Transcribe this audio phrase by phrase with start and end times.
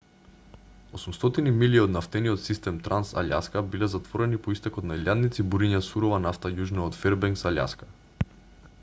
[0.99, 6.55] 800 милји од нафтениот систем транс-алјаска биле затворени по истекот на илјадници буриња сурова нафта
[6.63, 7.93] јужно од фербенкс алјаска